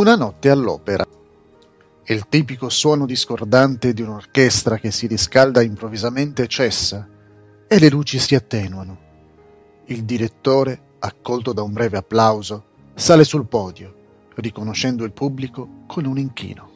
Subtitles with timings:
[0.00, 1.06] Una notte all'opera.
[2.06, 7.06] Il tipico suono discordante di un'orchestra che si riscalda improvvisamente cessa
[7.68, 8.98] e le luci si attenuano.
[9.88, 13.94] Il direttore, accolto da un breve applauso, sale sul podio,
[14.36, 16.70] riconoscendo il pubblico con un inchino.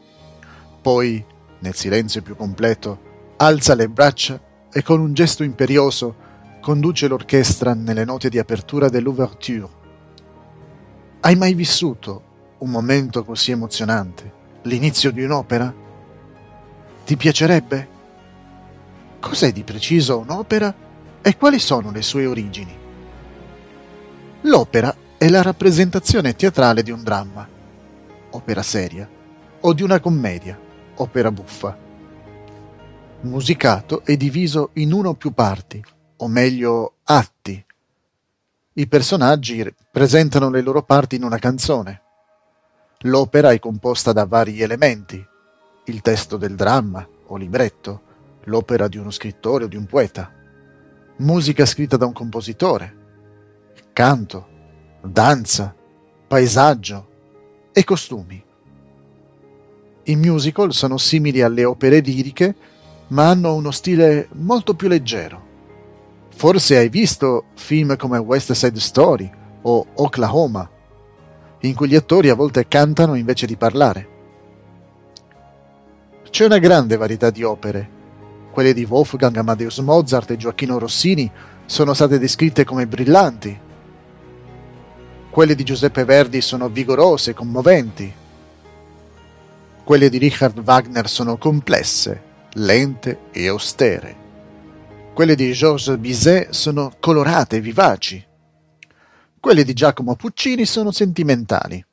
[0.83, 1.25] Poi,
[1.61, 4.39] nel silenzio più completo, alza le braccia
[4.71, 6.15] e con un gesto imperioso
[6.61, 9.71] conduce l'orchestra nelle note di apertura dell'ouverture.
[11.21, 14.33] Hai mai vissuto un momento così emozionante?
[14.63, 15.73] L'inizio di un'opera?
[17.05, 17.89] Ti piacerebbe?
[19.21, 20.75] Cos'è di preciso un'opera
[21.21, 22.77] e quali sono le sue origini?
[24.43, 27.49] L'opera è la rappresentazione teatrale di un dramma,
[28.31, 29.09] opera seria,
[29.61, 30.59] o di una commedia,
[30.97, 31.77] opera buffa.
[33.23, 35.83] Musicato è diviso in uno o più parti,
[36.17, 37.65] o meglio atti.
[38.75, 42.03] I personaggi presentano le loro parti in una canzone.
[43.07, 45.23] L'opera è composta da vari elementi,
[45.85, 48.01] il testo del dramma o libretto,
[48.45, 50.33] l'opera di uno scrittore o di un poeta,
[51.17, 52.97] musica scritta da un compositore,
[53.93, 54.49] canto,
[55.03, 55.75] danza,
[56.27, 57.09] paesaggio
[57.73, 58.43] e costumi.
[60.05, 62.55] I musical sono simili alle opere liriche,
[63.09, 65.43] ma hanno uno stile molto più leggero.
[66.35, 70.71] Forse hai visto film come West Side Story o Oklahoma,
[71.69, 74.09] in cui gli attori a volte cantano invece di parlare.
[76.29, 77.89] C'è una grande varietà di opere.
[78.51, 81.31] Quelle di Wolfgang Amadeus Mozart e Gioacchino Rossini
[81.67, 83.59] sono state descritte come brillanti.
[85.31, 88.13] Quelle di Giuseppe Verdi sono vigorose, commoventi.
[89.83, 92.23] Quelle di Richard Wagner sono complesse,
[92.55, 94.17] lente e austere.
[95.13, 98.25] Quelle di Georges Bizet sono colorate e vivaci.
[99.45, 101.85] Quelle di Giacomo Puccini sono sentimentali.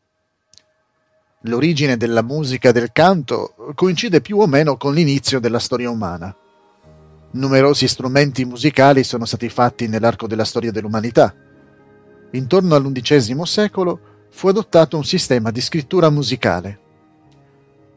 [1.42, 6.33] L'origine della musica del canto coincide più o meno con l'inizio della storia umana.
[7.31, 11.36] Numerosi strumenti musicali sono stati fatti nell'arco della storia dell'umanità.
[12.31, 16.80] Intorno all'undicesimo secolo fu adottato un sistema di scrittura musicale.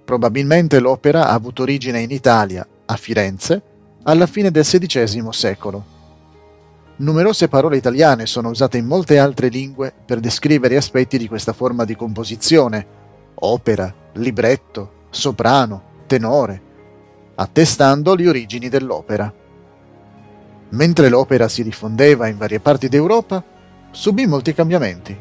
[0.04, 3.62] Probabilmente l'opera ha avuto origine in Italia, a Firenze,
[4.02, 5.93] alla fine del XVI secolo.
[6.96, 11.84] Numerose parole italiane sono usate in molte altre lingue per descrivere aspetti di questa forma
[11.84, 12.86] di composizione,
[13.34, 16.62] opera, libretto, soprano, tenore,
[17.34, 19.32] attestando le origini dell'opera.
[20.68, 23.42] Mentre l'opera si diffondeva in varie parti d'Europa,
[23.90, 25.18] subì molti cambiamenti.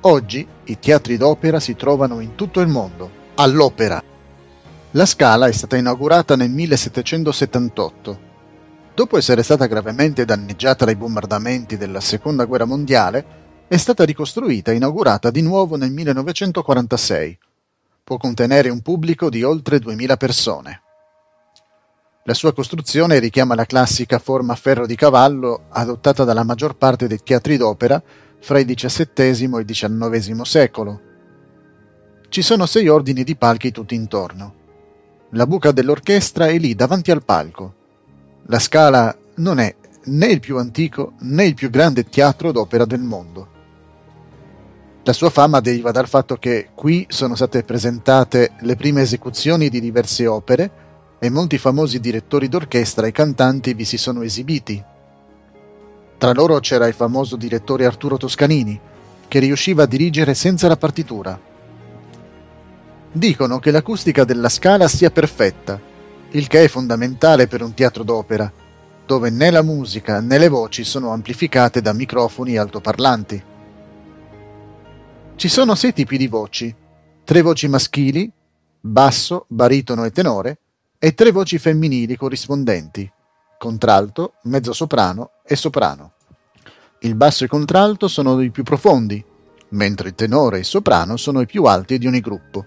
[0.00, 4.02] Oggi i teatri d'opera si trovano in tutto il mondo, all'opera.
[4.92, 8.27] La Scala è stata inaugurata nel 1778.
[8.98, 13.24] Dopo essere stata gravemente danneggiata dai bombardamenti della Seconda Guerra Mondiale,
[13.68, 17.38] è stata ricostruita e inaugurata di nuovo nel 1946.
[18.02, 20.82] Può contenere un pubblico di oltre 2000 persone.
[22.24, 27.06] La sua costruzione richiama la classica forma a ferro di cavallo adottata dalla maggior parte
[27.06, 28.02] dei teatri d'opera
[28.40, 31.00] fra il XVII e il XIX secolo.
[32.28, 34.54] Ci sono sei ordini di palchi tutti intorno.
[35.30, 37.76] La buca dell'orchestra è lì davanti al palco.
[38.50, 43.02] La Scala non è né il più antico né il più grande teatro d'opera del
[43.02, 43.48] mondo.
[45.02, 49.80] La sua fama deriva dal fatto che qui sono state presentate le prime esecuzioni di
[49.80, 50.70] diverse opere
[51.18, 54.82] e molti famosi direttori d'orchestra e cantanti vi si sono esibiti.
[56.16, 58.80] Tra loro c'era il famoso direttore Arturo Toscanini,
[59.28, 61.38] che riusciva a dirigere senza la partitura.
[63.12, 65.87] Dicono che l'acustica della scala sia perfetta,
[66.32, 68.52] il che è fondamentale per un teatro d'opera,
[69.06, 73.42] dove né la musica né le voci sono amplificate da microfoni altoparlanti.
[75.36, 76.74] Ci sono sei tipi di voci,
[77.24, 78.30] tre voci maschili,
[78.80, 80.58] basso, baritono e tenore,
[80.98, 83.10] e tre voci femminili corrispondenti,
[83.56, 86.12] contralto, mezzosoprano e soprano.
[87.00, 89.24] Il basso e il contralto sono i più profondi,
[89.70, 92.66] mentre il tenore e il soprano sono i più alti di ogni gruppo.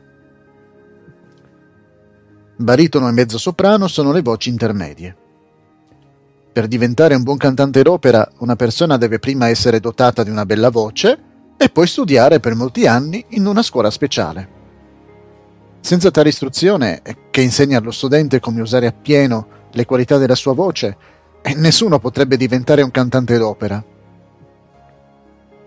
[2.62, 5.16] Baritono e mezzosoprano sono le voci intermedie.
[6.54, 10.70] Per diventare un buon cantante d'opera, una persona deve prima essere dotata di una bella
[10.70, 11.20] voce
[11.58, 14.60] e poi studiare per molti anni in una scuola speciale.
[15.80, 20.98] Senza tale istruzione, che insegna allo studente come usare appieno le qualità della sua voce,
[21.56, 23.84] nessuno potrebbe diventare un cantante d'opera.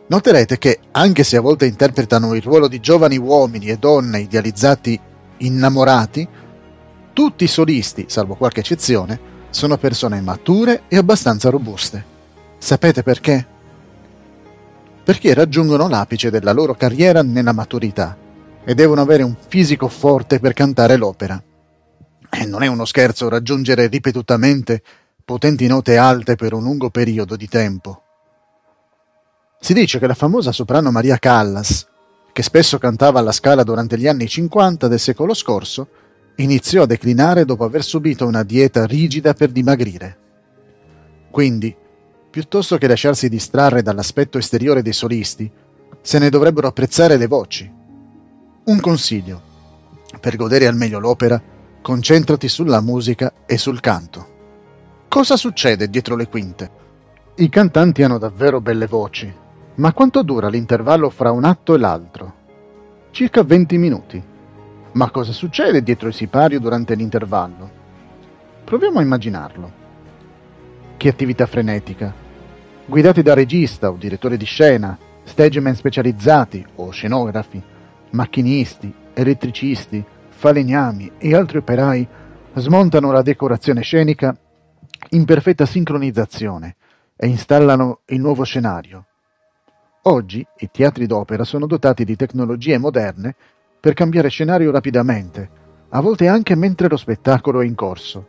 [0.06, 5.00] Noterete che, anche se a volte interpretano il ruolo di giovani uomini e donne idealizzati
[5.38, 6.28] innamorati,
[7.14, 12.04] tutti i solisti, salvo qualche eccezione, sono persone mature e abbastanza robuste.
[12.58, 13.46] Sapete perché?
[15.02, 18.18] Perché raggiungono l'apice della loro carriera nella maturità
[18.64, 21.42] e devono avere un fisico forte per cantare l'opera.
[22.30, 24.82] E non è uno scherzo raggiungere ripetutamente
[25.24, 28.02] potenti note alte per un lungo periodo di tempo.
[29.60, 31.86] Si dice che la famosa soprano Maria Callas,
[32.32, 35.88] che spesso cantava alla Scala durante gli anni 50 del secolo scorso,
[36.36, 40.18] iniziò a declinare dopo aver subito una dieta rigida per dimagrire.
[41.30, 41.74] Quindi,
[42.30, 45.50] piuttosto che lasciarsi distrarre dall'aspetto esteriore dei solisti,
[46.00, 47.72] se ne dovrebbero apprezzare le voci.
[48.64, 49.52] Un consiglio.
[50.20, 51.40] Per godere al meglio l'opera,
[51.80, 54.32] concentrati sulla musica e sul canto.
[55.08, 56.70] Cosa succede dietro le quinte?
[57.36, 59.32] I cantanti hanno davvero belle voci,
[59.76, 62.34] ma quanto dura l'intervallo fra un atto e l'altro?
[63.10, 64.22] Circa 20 minuti.
[64.94, 67.82] Ma cosa succede dietro il sipario durante l'intervallo?
[68.64, 69.72] Proviamo a immaginarlo.
[70.96, 72.14] Che attività frenetica.
[72.86, 77.60] Guidati da regista o direttore di scena, stageman specializzati o scenografi,
[78.10, 82.06] macchinisti, elettricisti, falegnami e altri operai
[82.54, 84.36] smontano la decorazione scenica
[85.10, 86.76] in perfetta sincronizzazione
[87.16, 89.06] e installano il nuovo scenario.
[90.02, 93.34] Oggi i teatri d'opera sono dotati di tecnologie moderne
[93.84, 95.46] per cambiare scenario rapidamente,
[95.90, 98.26] a volte anche mentre lo spettacolo è in corso.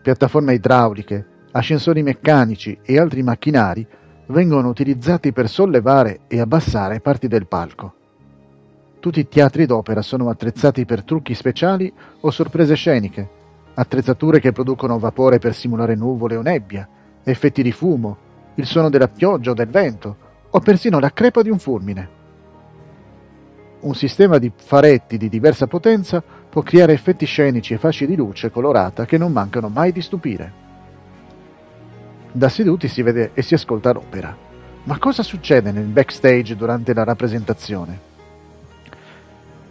[0.00, 3.84] Piattaforme idrauliche, ascensori meccanici e altri macchinari
[4.26, 7.94] vengono utilizzati per sollevare e abbassare parti del palco.
[9.00, 13.28] Tutti i teatri d'opera sono attrezzati per trucchi speciali o sorprese sceniche,
[13.74, 16.88] attrezzature che producono vapore per simulare nuvole o nebbia,
[17.24, 18.16] effetti di fumo,
[18.54, 20.16] il suono della pioggia o del vento,
[20.48, 22.17] o persino la crepa di un fulmine.
[23.80, 28.50] Un sistema di faretti di diversa potenza può creare effetti scenici e fasci di luce
[28.50, 30.52] colorata che non mancano mai di stupire.
[32.32, 34.36] Da seduti si vede e si ascolta l'opera.
[34.84, 38.00] Ma cosa succede nel backstage durante la rappresentazione?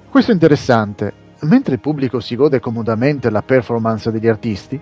[0.10, 1.26] Questo è interessante.
[1.42, 4.80] Mentre il pubblico si gode comodamente la performance degli artisti,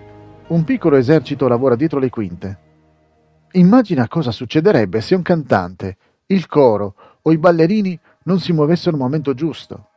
[0.48, 2.58] un piccolo esercito lavora dietro le quinte.
[3.52, 5.96] Immagina cosa succederebbe se un cantante,
[6.26, 9.88] il coro o i ballerini non si muovessero al momento giusto.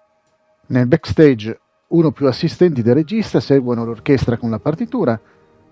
[0.68, 1.60] Nel backstage
[1.90, 5.20] uno o più assistenti del regista seguono l'orchestra con la partitura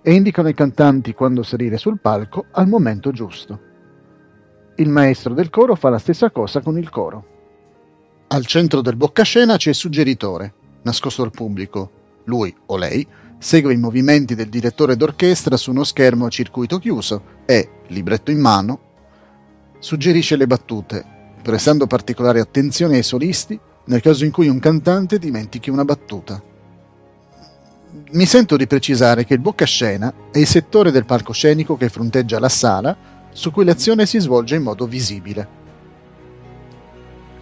[0.01, 3.59] e indicano ai cantanti quando salire sul palco al momento giusto.
[4.75, 7.35] Il maestro del coro fa la stessa cosa con il coro.
[8.27, 10.53] Al centro del boccascena c'è il suggeritore,
[10.83, 11.91] nascosto al pubblico.
[12.25, 13.07] Lui o lei
[13.37, 18.39] segue i movimenti del direttore d'orchestra su uno schermo a circuito chiuso e, libretto in
[18.39, 18.79] mano,
[19.79, 21.16] suggerisce le battute,
[21.47, 26.43] prestando particolare attenzione ai solisti nel caso in cui un cantante dimentichi una battuta
[28.11, 32.49] mi sento di precisare che il boccascena è il settore del palcoscenico che fronteggia la
[32.49, 32.97] sala
[33.31, 35.47] su cui l'azione si svolge in modo visibile.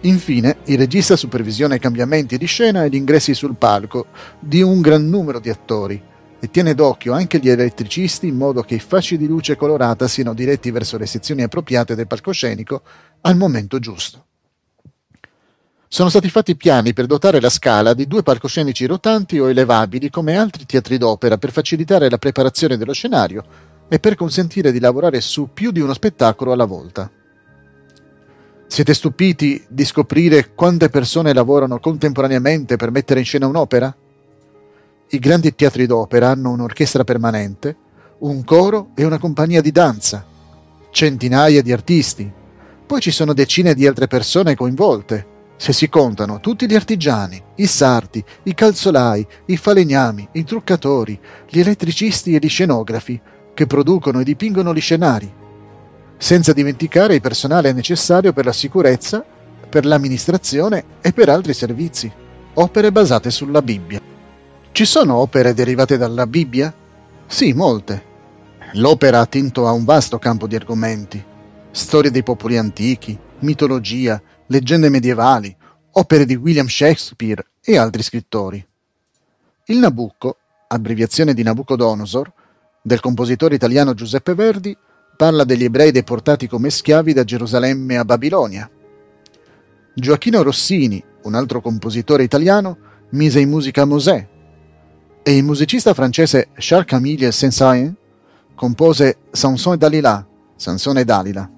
[0.02, 4.06] Infine, il regista supervisiona i cambiamenti di scena e gli ingressi sul palco
[4.38, 6.00] di un gran numero di attori
[6.38, 10.34] e tiene d'occhio anche gli elettricisti in modo che i fasci di luce colorata siano
[10.34, 12.82] diretti verso le sezioni appropriate del palcoscenico
[13.22, 14.24] al momento giusto.
[15.88, 20.36] Sono stati fatti piani per dotare la scala di due palcoscenici rotanti o elevabili come
[20.36, 23.44] altri teatri d'opera per facilitare la preparazione dello scenario
[23.88, 27.10] e per consentire di lavorare su più di uno spettacolo alla volta.
[28.66, 33.96] Siete stupiti di scoprire quante persone lavorano contemporaneamente per mettere in scena un'opera?
[35.08, 37.76] I grandi teatri d'opera hanno un'orchestra permanente,
[38.18, 40.26] un coro e una compagnia di danza,
[40.90, 42.32] centinaia di artisti,
[42.84, 45.34] poi ci sono decine di altre persone coinvolte.
[45.56, 51.60] Se si contano tutti gli artigiani, i sarti, i calzolai, i falegnami, i truccatori, gli
[51.60, 53.18] elettricisti e gli scenografi
[53.54, 55.32] che producono e dipingono gli scenari,
[56.18, 59.24] senza dimenticare il personale necessario per la sicurezza,
[59.68, 62.10] per l'amministrazione e per altri servizi,
[62.54, 64.14] opere basate sulla Bibbia.
[64.76, 66.70] Ci sono opere derivate dalla Bibbia?
[67.24, 68.04] Sì, molte.
[68.74, 71.24] L'opera ha attinto a un vasto campo di argomenti,
[71.70, 75.56] storie dei popoli antichi, mitologia, leggende medievali,
[75.92, 78.62] opere di William Shakespeare e altri scrittori.
[79.64, 80.36] Il Nabucco,
[80.68, 82.30] abbreviazione di Nabucodonosor,
[82.82, 84.76] del compositore italiano Giuseppe Verdi,
[85.16, 88.70] parla degli ebrei deportati come schiavi da Gerusalemme a Babilonia.
[89.94, 92.76] Gioacchino Rossini, un altro compositore italiano,
[93.12, 94.34] mise in musica Mosè
[95.28, 97.92] e il musicista francese Charles-Camille Saint-Saëns
[98.54, 101.50] compose Samson e Dalila, Sansone e Dalila.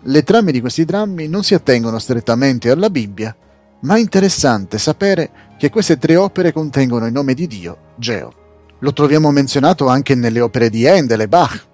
[0.00, 3.36] Le trame di questi drammi non si attengono strettamente alla Bibbia,
[3.80, 8.32] ma è interessante sapere che queste tre opere contengono il nome di Dio, Geo.
[8.78, 11.66] Lo troviamo menzionato anche nelle opere di Handel e Bach.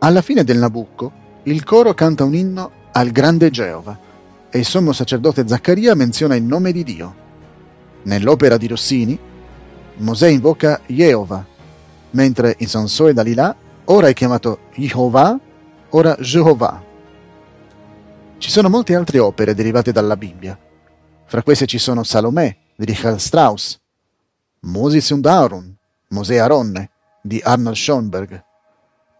[0.00, 1.12] Alla fine del Nabucco,
[1.44, 3.96] il coro canta un inno al grande Geova
[4.50, 7.22] e il sommo sacerdote Zaccaria menziona il nome di Dio.
[8.04, 9.18] Nell'opera di Rossini,
[9.96, 11.46] Mosè invoca Jehovah,
[12.10, 15.38] mentre in Sansò e Dalilà ora è chiamato Jehovah,
[15.90, 16.82] ora Jehovah.
[18.38, 20.58] Ci sono molte altre opere derivate dalla Bibbia.
[21.26, 23.78] Fra queste ci sono Salomè di Richard Strauss,
[24.60, 25.74] Moses und Aaron,
[26.08, 26.90] Mosè Aronne
[27.22, 28.44] di Arnold Schoenberg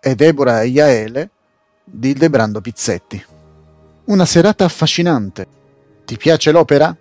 [0.01, 1.31] e Deborah e Jaele
[1.85, 3.25] di Ildebrando Pizzetti.
[4.05, 5.47] Una serata affascinante.
[6.05, 6.95] Ti piace l'opera?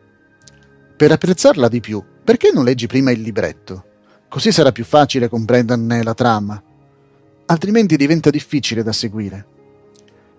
[1.03, 3.83] Per apprezzarla di più, perché non leggi prima il libretto?
[4.29, 6.63] Così sarà più facile comprenderne la trama.
[7.47, 9.45] Altrimenti diventa difficile da seguire.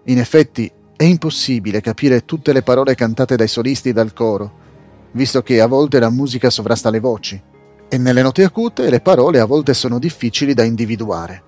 [0.04, 4.52] In effetti, è impossibile capire tutte le parole cantate dai solisti e dal coro,
[5.12, 7.38] visto che a volte la musica sovrasta le voci,
[7.86, 11.42] e nelle note acute le parole a volte sono difficili da individuare.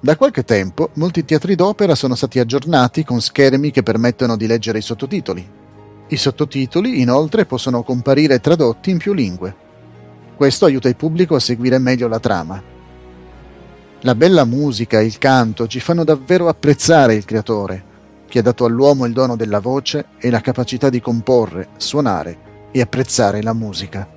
[0.00, 4.76] Da qualche tempo molti teatri d'opera sono stati aggiornati con schermi che permettono di leggere
[4.76, 5.62] i sottotitoli.
[6.08, 9.54] I sottotitoli inoltre possono comparire tradotti in più lingue.
[10.36, 12.62] Questo aiuta il pubblico a seguire meglio la trama.
[14.00, 17.84] La bella musica e il canto ci fanno davvero apprezzare il creatore,
[18.28, 22.36] che ha dato all'uomo il dono della voce e la capacità di comporre, suonare
[22.70, 24.13] e apprezzare la musica.